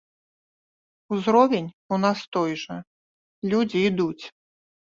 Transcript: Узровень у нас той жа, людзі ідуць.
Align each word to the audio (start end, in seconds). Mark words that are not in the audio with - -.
Узровень 1.13 1.67
у 1.93 2.01
нас 2.07 2.19
той 2.37 2.51
жа, 2.63 2.77
людзі 3.55 3.79
ідуць. 3.95 4.25